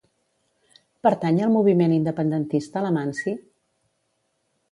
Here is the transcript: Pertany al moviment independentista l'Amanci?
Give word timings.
Pertany 1.07 1.37
al 1.47 1.51
moviment 1.57 1.93
independentista 1.97 2.83
l'Amanci? 2.87 3.35